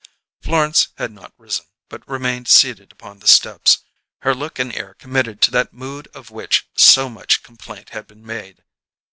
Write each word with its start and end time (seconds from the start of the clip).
Florence 0.41 0.87
had 0.97 1.11
not 1.11 1.31
risen, 1.37 1.67
but 1.87 2.09
remained 2.09 2.47
seated 2.47 2.91
upon 2.91 3.19
the 3.19 3.27
steps, 3.27 3.83
her 4.23 4.33
look 4.33 4.57
and 4.57 4.75
air 4.75 4.95
committed 4.95 5.41
to 5.41 5.51
that 5.51 5.73
mood 5.73 6.07
of 6.15 6.31
which 6.31 6.67
so 6.75 7.07
much 7.07 7.43
complaint 7.43 7.89
had 7.91 8.07
been 8.07 8.25
made. 8.25 8.63